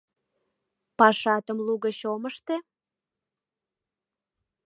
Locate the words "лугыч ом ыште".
1.65-2.55